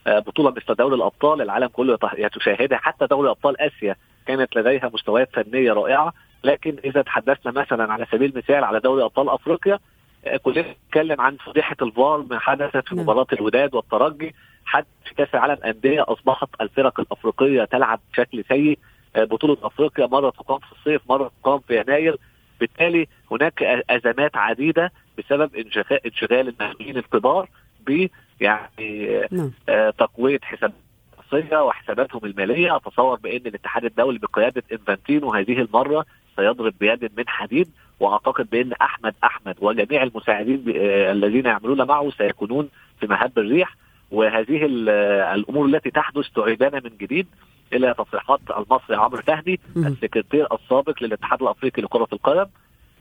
بطولة 0.10 0.52
مثل 0.52 0.76
دوري 0.76 0.96
الأبطال 0.96 1.42
العالم 1.42 1.68
كله 1.68 1.98
يشاهدها 2.18 2.78
حتى 2.78 3.08
دوري 3.08 3.30
أبطال 3.30 3.62
آسيا 3.62 3.96
كانت 4.28 4.56
لديها 4.56 4.92
مستويات 4.94 5.30
فنية 5.34 5.74
رائعة. 5.74 6.14
لكن 6.44 6.76
إذا 6.86 7.02
تحدثنا 7.02 7.52
مثلا 7.52 7.94
على 7.94 8.06
سبيل 8.12 8.32
المثال 8.32 8.64
على 8.64 8.80
دوري 8.80 9.04
أبطال 9.04 9.30
أفريقيا 9.30 9.80
آه، 10.26 10.38
كلنا 10.38 10.62
بنتكلم 10.62 11.22
عن 11.22 11.38
فضيحة 11.38 11.76
الفار 11.82 12.26
ما 12.30 12.40
حدثت 12.40 12.88
في 12.88 12.96
نعم. 12.96 13.04
مباراة 13.04 13.28
الوداد 13.34 13.76
والترجي. 13.76 14.36
حتى 14.66 14.88
في 15.06 15.16
كأس 15.16 15.28
العالم 15.34 15.58
أندية 15.66 16.06
أصبحت 16.08 16.48
الفرق 16.62 17.00
الأفريقية 17.00 17.64
تلعب 17.64 18.00
بشكل 18.14 18.44
سيء. 18.48 18.80
آه، 19.16 19.24
بطولة 19.24 19.58
أفريقيا 19.64 20.06
مره 20.06 20.30
تقام 20.30 20.60
في 20.60 20.72
الصيف 20.72 21.02
مره 21.10 21.32
تقام 21.44 21.60
في 21.60 21.80
يناير. 21.80 22.18
بالتالي 22.60 23.08
هناك 23.32 23.64
أزمات 23.90 24.38
عديدة 24.38 24.92
بسبب 25.18 25.56
انشغال 26.06 26.48
المسؤولين 26.62 26.98
الكبار 26.98 27.50
ب 27.88 28.08
يعني 28.42 29.22
نعم. 29.32 29.52
آه 29.70 29.90
تقوية 29.90 30.40
حسابات 30.44 31.54
وحساباتهم 31.54 32.26
المالية. 32.26 32.76
أتصور 32.76 33.16
بأن 33.16 33.42
الاتحاد 33.46 33.86
الدولي 33.86 34.20
بقيادة 34.20 34.64
إنفانتينو 34.72 35.34
هذه 35.34 35.62
المرة 35.62 36.06
سيضرب 36.36 36.74
بيد 36.80 37.12
من 37.18 37.28
حديد 37.28 37.70
وأعتقد 38.00 38.50
بأن 38.50 38.74
أحمد 38.74 39.14
أحمد 39.24 39.56
وجميع 39.62 40.04
المساعدين 40.04 40.64
آه 40.76 41.12
الذين 41.12 41.46
يعملون 41.46 41.88
معه 41.88 42.10
سيكونون 42.18 42.70
في 43.00 43.08
مهب 43.08 43.40
الريح. 43.40 43.76
وهذه 44.12 44.66
الأمور 45.34 45.66
التي 45.66 45.92
تحدث 45.92 46.30
تعيدنا 46.36 46.82
من 46.84 46.98
جديد 47.02 47.28
إلى 47.74 47.94
تصريحات 47.98 48.40
المصري 48.58 48.96
عمرو 48.96 49.22
فهدي 49.22 49.60
السكرتير 49.78 50.48
السابق 50.54 51.04
للاتحاد 51.04 51.42
الأفريقي 51.42 51.82
لكرة 51.82 52.08
القدم 52.14 52.46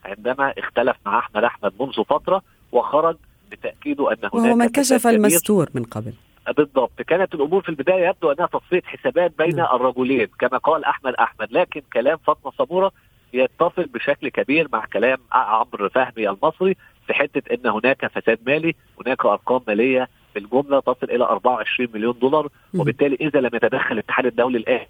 عندما 0.04 0.54
اختلف 0.58 0.96
مع 1.06 1.18
أحمد 1.18 1.44
أحمد 1.44 1.72
منذ 1.80 2.04
فترة 2.04 2.42
وخرج 2.72 3.16
بتأكيده 3.50 4.12
أن 4.12 4.16
هناك 4.34 4.56
من 4.56 4.68
كشف 4.68 5.06
المستور 5.06 5.68
من 5.74 5.82
قبل. 5.84 6.12
بالضبط. 6.56 7.02
كانت 7.02 7.34
الأمور 7.34 7.62
في 7.62 7.68
البداية 7.68 8.08
يبدو 8.08 8.32
أنها 8.32 8.46
تصفيه 8.46 8.82
حسابات 8.84 9.32
بين 9.38 9.56
م. 9.56 9.60
الرجلين 9.60 10.28
كما 10.38 10.58
قال 10.58 10.84
أحمد 10.84 11.14
أحمد. 11.14 11.52
لكن 11.52 11.82
كلام 11.92 12.18
فاطمة 12.26 12.52
صبورة 12.58 12.92
يتفق 13.32 13.84
بشكل 13.94 14.28
كبير 14.28 14.68
مع 14.72 14.84
كلام 14.92 15.18
عمرو 15.32 15.88
فهمي 15.88 16.28
المصري 16.30 16.76
في 17.06 17.14
حتة 17.14 17.54
إن 17.54 17.70
هناك 17.70 18.06
فساد 18.06 18.38
مالي 18.46 18.74
هناك 19.00 19.24
أرقام 19.26 19.60
مالية 19.68 20.08
بالجملة 20.34 20.80
تصل 20.80 21.10
إلى 21.10 21.24
24 21.24 21.88
مليون 21.94 22.18
دولار 22.18 22.48
وبالتالي 22.74 23.16
إذا 23.20 23.40
لم 23.40 23.50
يتدخل 23.54 23.92
الاتحاد 23.92 24.26
الدولي 24.26 24.58
الآن 24.58 24.86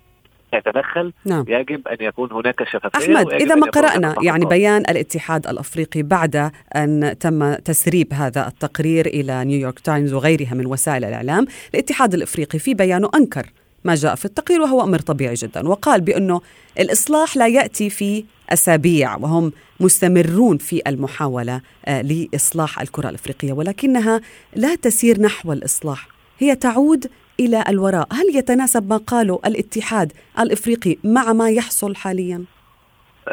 يتدخل 0.55 1.13
نعم. 1.25 1.45
يجب 1.49 1.89
أن 1.89 1.97
يكون 2.01 2.33
هناك 2.33 2.65
شفافيه 2.65 3.17
أحمد 3.17 3.33
إذا 3.33 3.55
ما 3.55 3.67
قرأنا 3.67 4.15
يعني 4.23 4.45
بيان 4.45 4.81
الاتحاد 4.81 5.47
الأفريقي 5.47 6.03
بعد 6.03 6.51
أن 6.77 7.15
تم 7.21 7.55
تسريب 7.55 8.15
هذا 8.15 8.49
التقرير 8.49 9.07
إلى 9.07 9.45
نيويورك 9.45 9.79
تايمز 9.81 10.13
وغيرها 10.13 10.55
من 10.55 10.67
وسائل 10.67 11.05
الإعلام 11.05 11.47
الاتحاد 11.75 12.15
الإفريقي 12.15 12.59
في 12.59 12.75
بيانه 12.75 13.11
أنكر 13.15 13.47
ما 13.85 13.95
جاء 13.95 14.15
في 14.15 14.25
التقرير 14.25 14.61
وهو 14.61 14.83
أمر 14.83 14.99
طبيعي 14.99 15.35
جدا 15.35 15.69
وقال 15.69 16.01
بأنه 16.01 16.41
الإصلاح 16.79 17.37
لا 17.37 17.47
يأتي 17.47 17.91
في 17.91 18.25
أسابيع 18.51 19.17
وهم 19.17 19.53
مستمرون 19.81 20.59
في 20.59 20.83
المحاولة 20.87 21.61
آه، 21.87 22.03
لإصلاح 22.03 22.81
الكرة 22.81 23.09
الإفريقية 23.09 23.53
ولكنها 23.53 24.21
لا 24.57 24.75
تسير 24.75 25.21
نحو 25.21 25.53
الإصلاح 25.53 26.09
هي 26.39 26.55
تعود 26.55 27.07
إلى 27.41 27.65
الوراء. 27.69 28.09
هل 28.13 28.37
يتناسب 28.37 28.91
ما 28.91 28.97
قاله 28.97 29.41
الاتحاد 29.47 30.13
الإفريقي 30.39 30.97
مع 31.05 31.33
ما 31.33 31.51
يحصل 31.51 31.97
حاليا؟ 31.97 32.45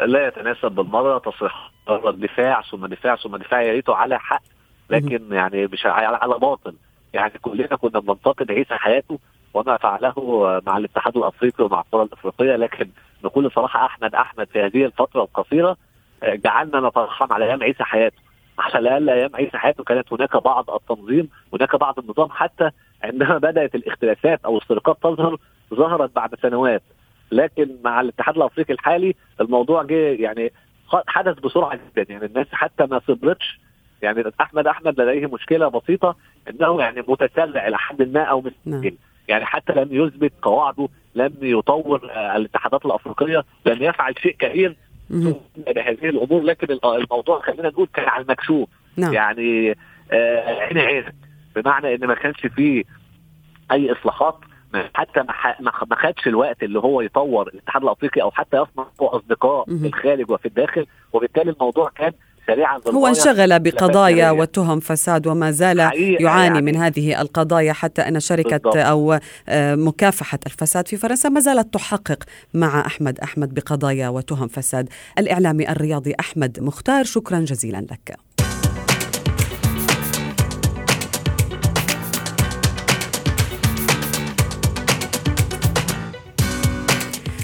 لا 0.04 0.26
يتناسب 0.26 0.72
بالمرة 0.72 1.18
تصريح 1.18 1.70
الدفاع 1.88 2.62
ثم 2.62 2.86
دفاع 2.86 3.16
ثم 3.16 3.36
دفاع 3.36 3.62
يا 3.62 3.72
ريته 3.72 3.94
على 3.94 4.18
حق 4.18 4.42
لكن 4.90 5.32
يعني 5.32 5.66
مش 5.66 5.86
على 5.86 6.38
باطل. 6.38 6.74
يعني 7.12 7.32
كلنا 7.42 7.76
كنا 7.76 8.00
بننتقد 8.00 8.50
عيسى 8.50 8.74
حياته 8.74 9.18
وما 9.54 9.76
فعله 9.76 10.14
مع 10.66 10.76
الاتحاد 10.76 11.16
الأفريقي 11.16 11.64
ومع 11.64 11.80
الكرة 11.80 12.02
الإفريقية 12.02 12.56
لكن 12.56 12.88
بكل 13.24 13.50
صراحة 13.50 13.86
أحمد 13.86 14.14
أحمد 14.14 14.48
في 14.52 14.60
هذه 14.60 14.84
الفترة 14.84 15.22
القصيرة 15.22 15.76
آه، 16.22 16.34
جعلنا 16.34 16.88
نترحم 16.88 17.32
على 17.32 17.44
أيام 17.44 17.62
عيسى 17.62 17.84
حياته. 17.84 18.26
على 18.58 18.78
الأقل 18.78 19.10
أيام 19.10 19.36
عيسى 19.36 19.58
حياته 19.58 19.84
كانت 19.84 20.12
هناك 20.12 20.36
بعض 20.36 20.70
التنظيم 20.70 21.28
هناك 21.52 21.76
بعض 21.76 21.98
النظام 21.98 22.30
حتى 22.30 22.70
عندما 23.02 23.38
بدأت 23.38 23.74
الاختلافات 23.74 24.40
أو 24.44 24.58
السرقات 24.58 24.96
تظهر 25.02 25.38
ظهرت 25.74 26.14
بعد 26.14 26.34
سنوات. 26.42 26.82
لكن 27.32 27.76
مع 27.84 28.00
الاتحاد 28.00 28.36
الأفريقي 28.36 28.72
الحالي 28.72 29.14
الموضوع 29.40 29.82
جه 29.82 30.22
يعني 30.22 30.52
حدث 31.06 31.38
بسرعة 31.38 31.78
جدا. 31.96 32.12
يعني 32.12 32.26
الناس 32.26 32.46
حتى 32.52 32.86
ما 32.86 33.00
صبرتش. 33.08 33.60
يعني 34.02 34.32
أحمد 34.40 34.66
أحمد 34.66 35.00
لديه 35.00 35.26
مشكلة 35.26 35.68
بسيطة 35.68 36.16
إنه 36.50 36.80
يعني 36.80 37.04
متسرع 37.08 37.68
إلى 37.68 37.78
حد 37.78 38.02
ما 38.02 38.22
أو 38.22 38.40
مستعجل 38.40 38.84
نعم. 38.84 38.96
يعني 39.28 39.44
حتى 39.44 39.72
لم 39.72 39.88
يثبت 39.90 40.32
قواعده 40.42 40.88
لم 41.14 41.32
يطور 41.42 42.10
آه، 42.10 42.36
الاتحادات 42.36 42.86
الأفريقية 42.86 43.44
لم 43.66 43.82
يفعل 43.82 44.14
شيء 44.18 44.36
كبير 44.38 44.76
بهذه 45.56 46.08
الأمور. 46.08 46.42
لكن 46.42 46.78
الموضوع 46.84 47.40
خلينا 47.40 47.68
نقول 47.68 47.88
كان 47.94 48.08
على 48.08 48.22
المكشوف. 48.22 48.68
نعم. 48.96 49.12
يعني 49.12 49.76
آه 50.12 50.60
عين 50.60 50.78
عينك 50.78 51.14
بمعنى 51.56 51.94
إن 51.94 52.06
ما 52.06 52.14
كانش 52.14 52.46
فيه 52.46 52.84
أي 53.72 53.92
إصلاحات 53.92 54.36
حتى 54.94 55.22
ما 55.60 55.96
خدش 55.96 56.26
الوقت 56.26 56.62
اللي 56.62 56.78
هو 56.78 57.00
يطور 57.00 57.48
الاتحاد 57.48 57.82
الأفريقي 57.82 58.22
أو 58.22 58.30
حتى 58.30 58.56
يصنع 58.56 58.86
أصدقاء 59.00 59.64
في 59.64 59.86
الخارج 59.86 60.30
وفي 60.30 60.46
الداخل 60.46 60.86
وبالتالي 61.12 61.50
الموضوع 61.50 61.90
كان 61.96 62.12
سريعا 62.46 62.80
هو 62.88 63.06
انشغل 63.06 63.58
بقضايا 63.58 64.30
وتهم 64.30 64.80
فساد 64.80 65.26
وما 65.26 65.50
زال 65.50 65.78
يعاني 65.78 66.54
يعني. 66.54 66.62
من 66.62 66.76
هذه 66.76 67.20
القضايا 67.20 67.72
حتى 67.72 68.02
أن 68.02 68.20
شركة 68.20 68.56
بالضبط. 68.56 68.76
أو 68.76 69.18
آه، 69.48 69.74
مكافحة 69.74 70.38
الفساد 70.46 70.88
في 70.88 70.96
فرنسا 70.96 71.28
ما 71.28 71.40
زالت 71.40 71.74
تحقق 71.74 72.22
مع 72.54 72.86
أحمد 72.86 73.18
أحمد 73.18 73.54
بقضايا 73.54 74.08
وتهم 74.08 74.48
فساد. 74.48 74.88
الإعلامي 75.18 75.70
الرياضي 75.70 76.14
أحمد 76.20 76.60
مختار 76.60 77.04
شكرا 77.04 77.38
جزيلا 77.38 77.78
لك. 77.78 78.25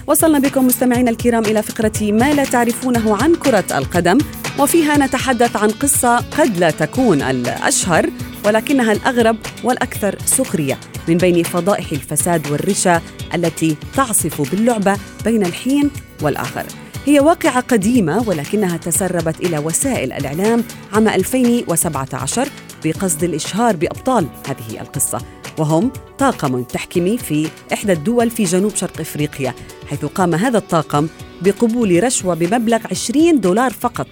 وصلنا 0.06 0.38
بكم 0.38 0.66
مستمعينا 0.66 1.10
الكرام 1.10 1.44
إلى 1.44 1.62
فقرة 1.62 2.12
ما 2.12 2.32
لا 2.32 2.44
تعرفونه 2.44 3.16
عن 3.22 3.34
كرة 3.34 3.64
القدم 3.78 4.18
وفيها 4.58 4.96
نتحدث 4.96 5.56
عن 5.56 5.68
قصة 5.68 6.16
قد 6.16 6.56
لا 6.56 6.70
تكون 6.70 7.22
الأشهر 7.22 8.10
ولكنها 8.44 8.92
الأغرب 8.92 9.36
والأكثر 9.64 10.18
سخرية 10.26 10.78
من 11.08 11.16
بين 11.16 11.42
فضائح 11.42 11.92
الفساد 11.92 12.50
والرشا 12.50 13.00
التي 13.34 13.76
تعصف 13.96 14.50
باللعبة 14.50 14.96
بين 15.24 15.46
الحين 15.46 15.90
والآخر. 16.22 16.64
هي 17.06 17.20
واقعة 17.20 17.60
قديمة 17.60 18.28
ولكنها 18.28 18.76
تسربت 18.76 19.40
إلى 19.40 19.58
وسائل 19.58 20.12
الإعلام 20.12 20.64
عام 20.92 21.08
2017 21.08 22.48
بقصد 22.84 23.24
الإشهار 23.24 23.76
بأبطال 23.76 24.26
هذه 24.48 24.80
القصة. 24.80 25.20
وهم 25.58 25.92
طاقم 26.18 26.62
تحكيمي 26.62 27.18
في 27.18 27.48
إحدى 27.72 27.92
الدول 27.92 28.30
في 28.30 28.44
جنوب 28.44 28.74
شرق 28.76 29.00
إفريقيا 29.00 29.54
حيث 29.86 30.04
قام 30.04 30.34
هذا 30.34 30.58
الطاقم 30.58 31.08
بقبول 31.42 32.04
رشوة 32.04 32.34
بمبلغ 32.34 32.80
20 32.90 33.40
دولار 33.40 33.70
فقط 33.70 34.08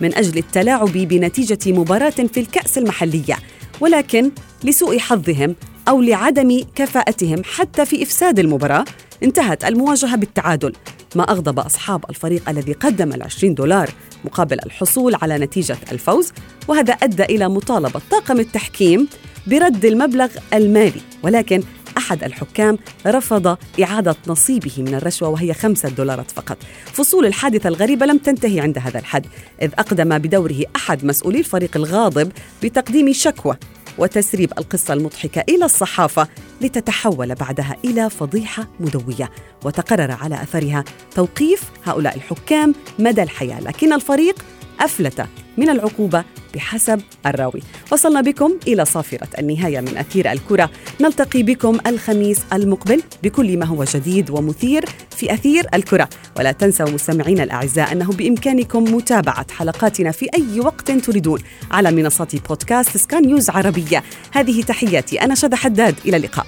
من 0.00 0.14
أجل 0.14 0.38
التلاعب 0.38 0.92
بنتيجة 0.92 1.72
مباراة 1.72 2.10
في 2.10 2.40
الكأس 2.40 2.78
المحلية 2.78 3.38
ولكن 3.80 4.30
لسوء 4.64 4.98
حظهم 4.98 5.54
أو 5.88 6.02
لعدم 6.02 6.60
كفاءتهم 6.74 7.42
حتى 7.44 7.86
في 7.86 8.02
إفساد 8.02 8.38
المباراة 8.38 8.84
انتهت 9.22 9.64
المواجهة 9.64 10.16
بالتعادل 10.16 10.72
ما 11.16 11.22
أغضب 11.22 11.58
أصحاب 11.58 12.04
الفريق 12.10 12.48
الذي 12.48 12.72
قدم 12.72 13.12
العشرين 13.12 13.54
دولار 13.54 13.90
مقابل 14.24 14.58
الحصول 14.66 15.14
على 15.22 15.38
نتيجة 15.38 15.76
الفوز 15.92 16.32
وهذا 16.68 16.92
أدى 16.92 17.22
إلى 17.22 17.48
مطالبة 17.48 18.00
طاقم 18.10 18.40
التحكيم 18.40 19.08
برد 19.46 19.84
المبلغ 19.84 20.28
المالي 20.54 21.00
ولكن 21.22 21.62
أحد 21.98 22.24
الحكام 22.24 22.78
رفض 23.06 23.56
إعادة 23.82 24.16
نصيبه 24.26 24.72
من 24.78 24.94
الرشوة 24.94 25.28
وهي 25.28 25.54
خمسة 25.54 25.88
دولارات 25.88 26.30
فقط. 26.30 26.56
فصول 26.84 27.26
الحادثة 27.26 27.68
الغريبة 27.68 28.06
لم 28.06 28.18
تنتهي 28.18 28.60
عند 28.60 28.78
هذا 28.78 28.98
الحد 28.98 29.26
إذ 29.62 29.70
أقدم 29.78 30.18
بدوره 30.18 30.62
أحد 30.76 31.04
مسؤولي 31.04 31.38
الفريق 31.38 31.76
الغاضب 31.76 32.32
بتقديم 32.62 33.12
شكوى 33.12 33.56
وتسريب 33.98 34.52
القصة 34.58 34.94
المضحكة 34.94 35.44
إلى 35.48 35.64
الصحافة 35.64 36.28
لتتحول 36.60 37.34
بعدها 37.34 37.76
إلى 37.84 38.10
فضيحة 38.10 38.68
مدوية. 38.80 39.30
وتقرر 39.64 40.10
على 40.10 40.42
أثرها 40.42 40.84
توقيف 41.14 41.62
هؤلاء 41.84 42.16
الحكام 42.16 42.74
مدى 42.98 43.22
الحياة 43.22 43.60
لكن 43.60 43.92
الفريق 43.92 44.44
أفلت 44.80 45.26
من 45.56 45.70
العقوبة 45.70 46.24
بحسب 46.54 47.00
الراوي. 47.26 47.62
وصلنا 47.92 48.20
بكم 48.20 48.52
إلى 48.66 48.84
صافرة 48.84 49.28
النهاية 49.38 49.80
من 49.80 49.96
أثير 49.98 50.32
الكرة. 50.32 50.70
نلتقي 51.00 51.42
بكم 51.42 51.78
الخميس 51.86 52.40
المقبل 52.52 53.02
بكل 53.22 53.58
ما 53.58 53.66
هو 53.66 53.84
جديد 53.84 54.30
ومثير 54.30 54.84
في 55.16 55.34
أثير 55.34 55.66
الكرة. 55.74 56.08
ولا 56.38 56.52
تنسوا 56.52 56.90
مستمعينا 56.90 57.42
الأعزاء 57.42 57.92
أنه 57.92 58.12
بإمكانكم 58.12 58.94
متابعة 58.94 59.46
حلقاتنا 59.52 60.10
في 60.10 60.26
أي 60.34 60.60
وقت 60.60 60.90
تريدون 60.90 61.40
على 61.70 61.90
منصة 61.90 62.40
بودكاست 62.48 62.96
سكان 62.96 63.22
نيوز 63.22 63.50
عربية. 63.50 64.02
هذه 64.32 64.62
تحياتي 64.62 65.20
أنا 65.20 65.34
شذى 65.34 65.56
حداد. 65.56 65.94
إلى 66.06 66.16
اللقاء. 66.16 66.46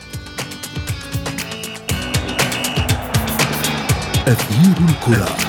أثير 4.26 4.74
الكرة. 4.88 5.45